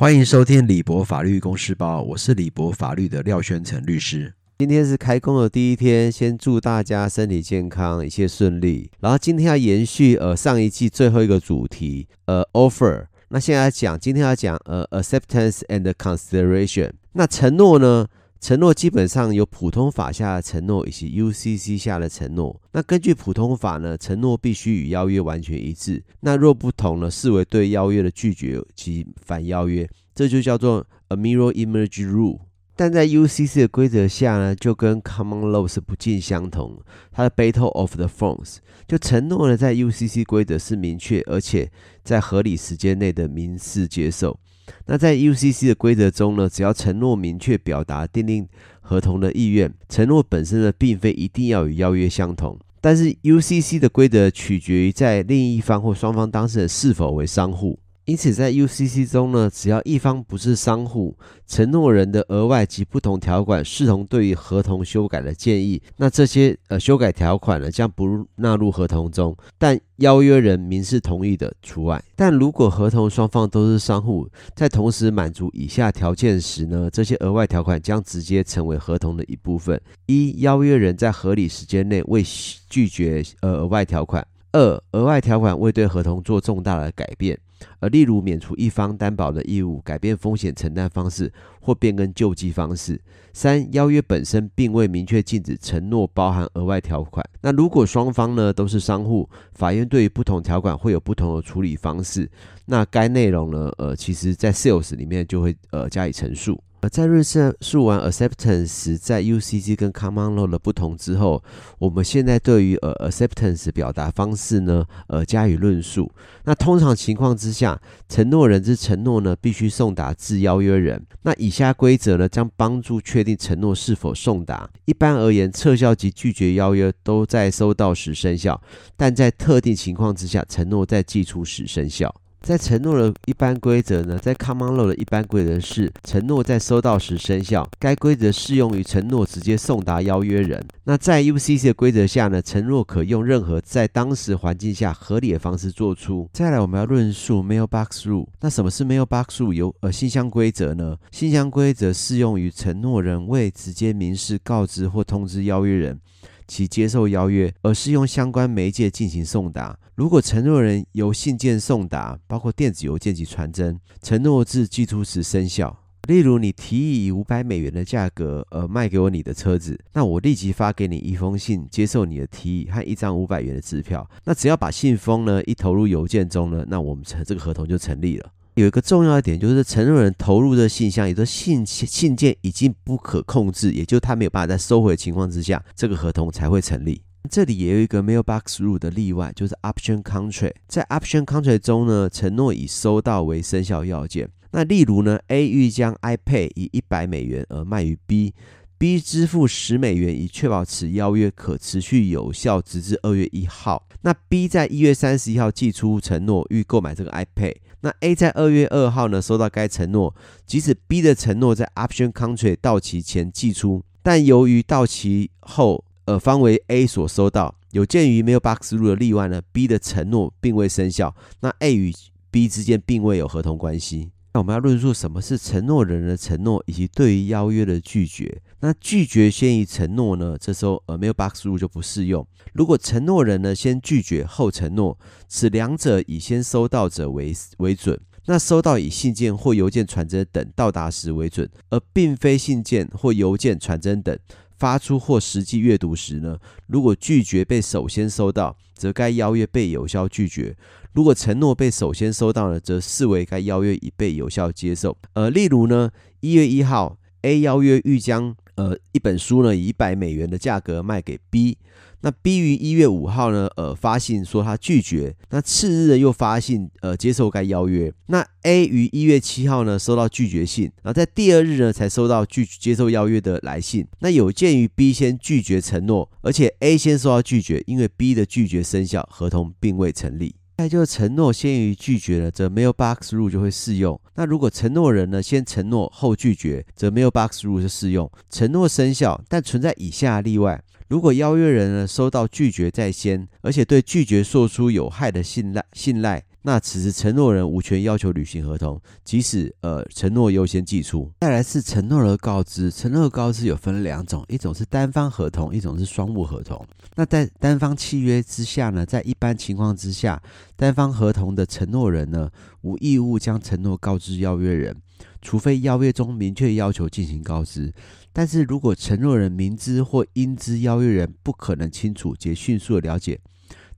[0.00, 4.32] 欢迎收听李博法律公司包，我是李博法律的廖宣成律师。
[4.56, 8.92] 今天是开工的第一天，先祝大家身体健康，一切顺利。
[9.00, 16.92] 然后今天要延续呃上一季最后一个主题呃 offer，那现在讲今天要讲呃 acceptance and consideration。
[17.14, 18.06] 那承诺呢？
[18.40, 22.60] 承诺基本上有普通法下的承诺以及 UCC 下的承诺。
[22.72, 26.02] 那根据普通法呢，承诺必须与邀约完全一致。
[26.20, 32.38] 那若不同呢，视为对邀约的拒绝及反邀约，这就叫做 a mirror image rule。
[32.76, 36.80] 但在 UCC 的规则下呢，就跟 Common Law 是不尽相同。
[37.10, 41.68] 它的 Battle of the Forms 就承诺呢，在 UCC 规则是明确而且
[42.04, 44.38] 在合理时间内的民事接受。
[44.86, 48.46] 那在 UCC 的规则中呢，只要承诺明确表达订立
[48.80, 52.58] 合同的意愿，承诺本身呢，并非一定要与邀约相同。
[52.80, 57.78] 但是 UCC 的规则取决于在另一方或双方当事人是否为商户。
[58.08, 61.14] 因此，在 UCC 中呢，只要一方不是商户，
[61.46, 72.02] 承诺人的额外及不同条款视同对于合同修改的建议，那这些呃修改条款呢，将不纳入合同中，但邀约人明示同意的除外。
[72.16, 82.24] 但如果合同双方都是商户，在同时满足以下条件时呢，这些额外条款将直接成为合同的一部分：一、邀约人在合理时间内未
[82.70, 87.38] 拒绝呃额外条款；二、额外条款未对合同做重大的改变。
[87.80, 93.00] 而例如免除一方担保的义务、改变风险承担方式或变更救济方式。
[93.32, 97.24] 三、邀约本身并未明确禁止承诺包含额外条款。
[97.40, 102.28] 那如果双方呢都是商户，法院对于不同条款会有不同的处理方式。
[102.66, 106.60] 那该内容呢，呃，其实在 Sales 里面就会呃加以陈述。
[106.80, 107.22] 而在论
[107.60, 111.42] 述完 acceptance 在 UCC 跟 Common Law 的不同之后，
[111.78, 116.10] 我们现在对于呃 acceptance 表达方式呢，呃加以论述。
[116.44, 121.04] 那通常情况之下，承诺人之承诺呢，必须送达至邀约人。
[121.22, 124.70] 那以下规则呢，将帮助确定承诺是否送达。
[124.84, 128.60] 一般而言，撤销及拒绝邀约都在收到时生效，
[128.96, 132.14] 但在特定情况之下，承诺在寄出时生效。
[132.40, 137.68] 在承诺的一般规则呢，在 Common Law 的一般规则是承诺在收到时生效。
[137.78, 140.64] 该规则适用于承诺直接送达邀约人。
[140.84, 146.28] 那在 UCC 的规则下呢，承诺可用任何在当时环境下合理的方式做出。
[146.32, 148.26] 再来，我们要论述 Mailbox Rule。
[148.40, 149.52] 那什么是 Mailbox Rule？
[149.52, 150.96] 有呃信箱规则呢？
[151.10, 156.00] 信箱规则适用于承诺人未直接明示告知或通知邀约人
[156.48, 159.78] 其接受邀约，而是用相关媒介进行送达。
[159.94, 165.84] 如果承诺人由信件送达，包括电子邮件及传真，承诺自寄出时生效。
[166.08, 174.08] 例如，你提议以五百美元的价格，呃，卖给我你的车子，那我立即发给你一封信，接受你的提议和一张五百元的支票。
[174.24, 178.32] 那只要把信封呢一投入邮件中呢，那我们成这个合同就成立了。
[178.58, 187.00] 有一个重要的点就是，承诺人投入的信箱，也就是信信件已经不可控制，也就是他没有办法再收回的情况之下，这个合同才会成立。
[187.30, 190.54] 这里也有一个 mailbox rule 的例外，就是 option contract。
[190.66, 194.28] 在 option contract 中呢，承诺以收到为生效要件。
[194.50, 203.86] 那例如呢，A 欲将 iPad 以一百美元而卖于 B，B 支付十美元以确保此邀约可持续有效直至二月一号。
[204.00, 207.54] 那 B 在一月三十一号寄出承诺欲购买这个 iPad。
[207.80, 210.14] 那 A 在二月二号呢收到该承诺，
[210.46, 215.84] 即使 B 的承诺在 option contract 到期前寄出，但由于到期后。
[216.08, 217.54] 呃，方为 A 所收到。
[217.72, 221.94] 有鉴于没有 Box Rule 的例外呢，B 的承诺并未生效，那 A 与
[222.30, 224.08] B 之间并未有合同关系。
[224.32, 228.40] 那我们要论述什么是承诺人的承诺，以及对于邀约的拒绝。
[228.60, 230.36] 那拒绝先于承诺呢？
[230.38, 232.26] 这时候呃，Mailbox Rule 就不适用。
[232.52, 237.98] 如果承诺人呢先拒绝后承诺，此两者以先收到者为为准。
[238.26, 244.18] 那收到以信件或邮件传真等到达时为准，而并非信件或邮件传真等。
[244.58, 250.54] 发出或实际阅读时呢，如果拒绝被首先收到，则该邀约被有效拒绝；
[250.92, 254.96] 如果承诺被首先收到呢，则视为该邀约已被有效接受。
[255.12, 255.90] 呃，例如呢，
[256.20, 261.56] 一月一号，A 邀约欲将呃一本书呢以一百美元的价格卖给 B。
[262.00, 265.16] 那 B 于一月五号呢，呃，发信说他拒绝。
[265.30, 267.92] 那次日呢，又发信，呃，接受该邀约。
[268.06, 273.84] 那 A 于一月七号呢，收到拒绝信，然后在第二日呢，才收到拒接受邀约的来信。
[273.98, 280.36] 那有鉴于 B 先拒绝承诺，而且 A 先收到拒绝，因为 B 的拒绝生效，合同并未成立。
[280.58, 283.98] 再就是承诺先于拒绝了，则 Mailbox Rule 就会适用。
[284.16, 288.10] 那如果承诺人呢先承诺后拒绝，则 Mailbox Rule 就适用。
[288.28, 290.60] 承诺生效，但存在以下例外。
[290.88, 301.12] 如果邀约人呢收到拒绝在先，而且对拒绝做出有害的信赖信赖，那此时承诺人无权要求履行合同，即使呃承诺优先寄出。
[301.20, 306.66] 再来是承诺的告知，承诺的告知有分两种，一种是单方合同，一种是双务合同。
[306.94, 310.22] 那在单方契约之下呢，在一般情况之下，
[310.56, 312.30] 单方合同的承诺人呢，
[312.62, 314.74] 无义务将承诺告知邀约人，
[315.20, 317.70] 除非邀约中明确要求进行告知。
[318.14, 323.20] 但是如果承诺人明知或应知邀约人不可能清楚且迅速的了解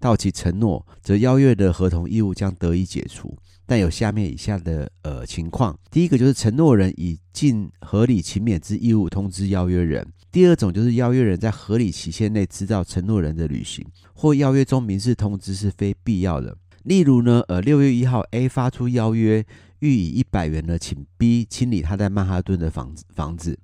[0.00, 3.36] 到期承诺，则邀约的合同义务将得以解除。
[3.66, 10.02] 但有下面以下的呃情况：第一个就是承诺人已尽合理勤勉之义务通知邀约人；
[10.32, 16.56] 第二种就是邀约人在合理期限内知道承诺人的履行，或邀约中明示通知是非必要的。
[16.82, 19.44] 例如呢，呃，六月一号，A 发出邀约，
[19.80, 23.56] 欲以一百元呢，请 B 清理他在曼哈顿的房子房子。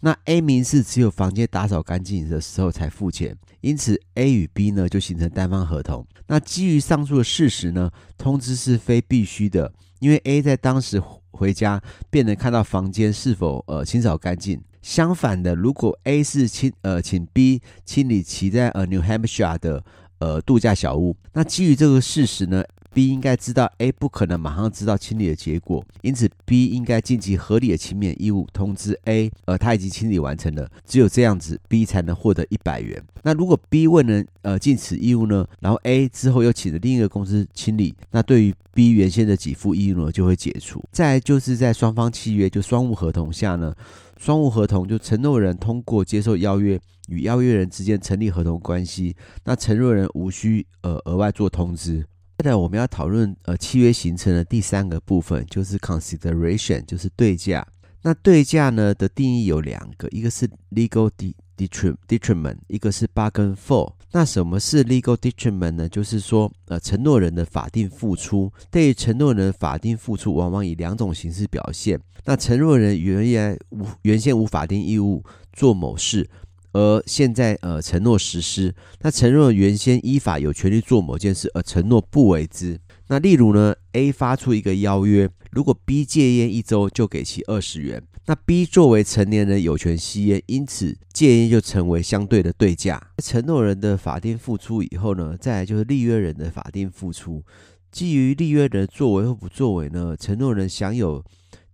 [0.00, 6.06] 那 A 明示只有房间打扫干净的时候才付钱，因此 A 与 B 呢就形成单方合同。
[6.26, 14.62] 那基于上述的事实呢，通知是非必须的，因为 A 在当时回家便能看到房间是否呃清扫干净。
[14.80, 19.84] 相反的，如果 A 是清呃请 B 清理其在呃 New Hampshire 的
[20.20, 30.70] 呃度假小屋，那基于这个事实呢，B 应该知道 A 不可能马上知道清理的结果，因此 B 应该尽其合理的勤勉义务通知 A，呃，他已经清理完成了。
[30.84, 33.02] 只有这样子，B 才能获得一百元。
[33.22, 40.82] 那如果 B 未能呃尽此义务呢，然后 A 之后又请了另一个公司清理，那对于 B 原先的给付义务呢就会解除。
[40.92, 43.74] 再就是在双方契约就双务合同下呢，
[44.16, 49.14] 双务合同就承诺人通过接受邀约与邀约人之间成立合同关系，
[49.44, 52.06] 那承诺人无需呃额外做通知。
[52.40, 57.66] 现在我们要讨论呃契约形成的第三个部分，就是 consideration，就是对价。
[58.00, 61.10] 那对价呢的定义有两个，一个是 legal
[61.58, 63.92] detriment，一个是 bargain for。
[64.12, 65.86] 那什么是 legal detriment 呢？
[65.86, 72.00] 就是说呃承诺人的法定付出，对于承诺人的法定付出，往往以两种形式表现。
[72.24, 75.22] 那承诺人原来无原先无法定义务
[75.52, 76.26] 做某事。
[76.72, 82.78] 而现在，呃，承诺实施，那承诺原先依法有权利做某件事，而承诺不为之。
[83.08, 88.00] 那例如呢，A 发出一个邀约，如果 B 戒烟一周，就给其二十元。
[88.26, 93.02] 那 B 作为成年人有权吸烟，因此戒烟就成为相对的对价。
[93.18, 97.42] 承诺人的法定付出以后呢，再来就是立约人的法定付出。
[97.90, 101.24] 基于立约人作为或不作为呢，承诺人享有。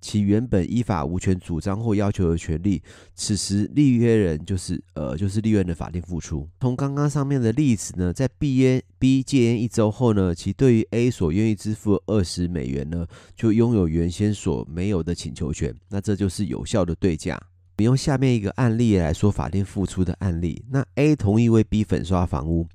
[0.01, 2.83] 其原本依法无权主张或要求的权利，
[3.15, 6.49] 此时立约人就是呃就是立约人的法定付出。
[6.61, 15.75] 从刚刚上面的例子呢，在 B A B 戒烟一周后呢，其对于 A 所愿意支付二十美元呢，就拥有原先所没有的请求权。
[15.89, 17.41] 那这就是有效的对价。
[17.79, 20.65] 我们用下面一个案例来说法定付出的案例。
[20.71, 22.67] 那 A 同意为 B 粉刷房屋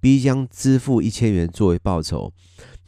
[0.00, 2.32] ，B 将支付一千元作为报酬。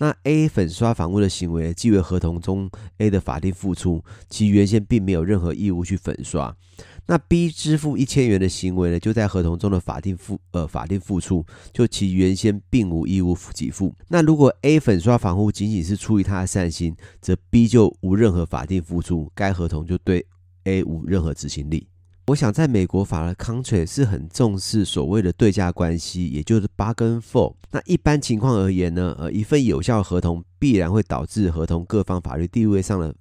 [0.01, 6.57] 那 A 粉刷房屋的行为，即为合同中 A 的法定付出，其原先并没有任何义务去粉刷。
[7.05, 13.95] 那 B 支付一千元的行为呢，就在合同中的法定付呃法定付出，就其原先并无义务给付。
[14.09, 20.25] 那如果 A 粉刷房屋仅仅是出于他的善心，则 B 就无任何法定付出，该合同就对
[20.65, 21.90] A 无任何执行力。
[22.31, 27.53] 我想，在美国法的 country 是很重视所谓的对价关系，也就是 bargain for。
[27.73, 33.13] 那一般情况而言呢，呃，一份有效合同必然会导致合同各方法律地位上的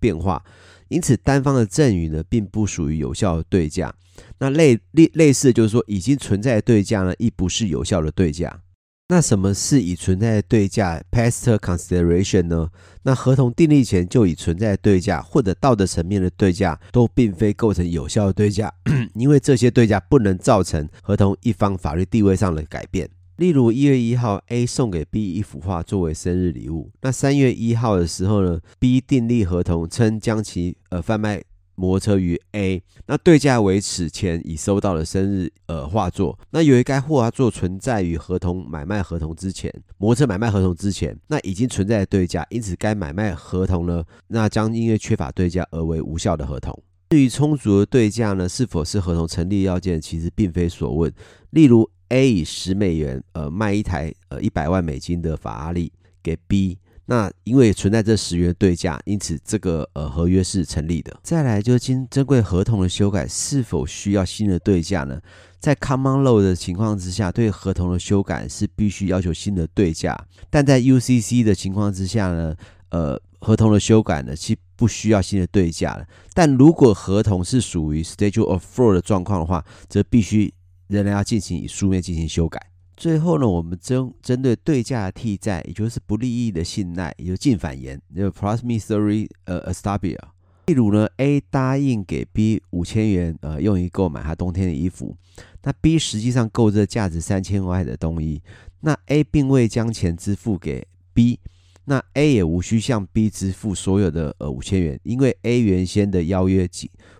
[0.00, 0.42] 变化，
[0.88, 3.94] 因此单方的赠与呢，并不属于有效的对价。
[4.38, 8.62] 那类类类似的就是说，已经存在的对价呢，亦不是有效的对价。
[9.08, 12.70] 那什么是已存在的对价 （past consideration） 呢？
[13.02, 18.72] 那合同订立前就已存在的对价，或者道德层面的对价，都并非构成有效的对价，
[19.14, 23.10] 因为这些对价不能造成合同一方法律地位上的改变。
[23.36, 26.90] 例如，一月一号，A 送给 B 一幅画作为生日礼物。
[27.02, 31.42] 那三月一号的时候呢，B 订立合同称将其呃贩卖。
[31.74, 36.38] 摩托车于 A，那对价为此前已收到的生日呃画作。
[36.50, 46.76] 那由于该画作存在于合同买卖合同之前，摩托车买卖合同之前，那已经存在的对价，因此该买卖合同呢，那将因为缺乏对价而为无效的合同。
[47.10, 51.12] 至于充足的对价呢，是否是合同成立要件，其实并非所问。
[51.50, 56.78] 例如 A 以十美元呃卖一台呃一百万美金的法拉利给 B。
[57.06, 61.14] 那因为存在这十元对价，因此这个呃合约是成立的。
[61.22, 65.20] 再来就是经珍贵合同的修改，是否需要新的对价呢？
[65.60, 70.14] 在 common law 的情况之下，对合同的修改是必须要求新的对价；
[70.50, 72.54] 但在 UCC 的情况之下呢，
[72.90, 76.06] 呃，合同的修改呢是不需要新的对价的。
[76.32, 80.52] 但如果合同是属于 statute of fraud 的状况的话，则必须
[80.88, 82.60] 仍然要进行以书面进行修改。
[82.96, 90.28] 最后呢，我们针针对对价的替债，也就是不利益的信赖，也就是净反言，就 promissory 呃 e s t a b i l。
[90.66, 95.14] 例如呢，A 答应给 B 五千元，呃，用于购买他冬天的衣服。
[95.62, 98.40] 那 B 实际上购这价值三千块的冬衣，
[98.80, 101.38] 那 A 并未将钱支付给 B，
[101.84, 106.66] 那 A 也无需向 B 支付所有的呃五千元，因为 A 原先的邀约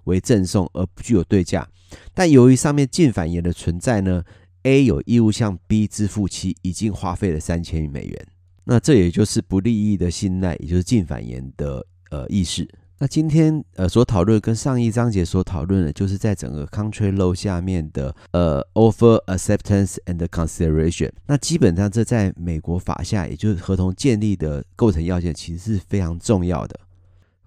[0.04, 1.68] 为赠送而不具有对价。
[2.14, 4.22] 但由于上面净反言的存在呢
[4.64, 8.26] ，A 有义务向 B 支付其已经花费了三千美元。
[8.64, 12.66] 那这也就是不利益的信赖，也就是净反言的呃意思。
[12.96, 21.10] 那今天呃所讨论跟上一章节所讨论的，就是在整个 contract law 下面的呃 offer acceptance and consideration。
[21.26, 26.80] 那基本上这在美国法下，也就是合同建立的构成要件，其实是非常重要的。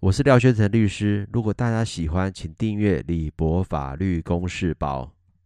[0.01, 5.11] 我是廖宣成律师，如果大家喜欢，请订阅李博法律公事包。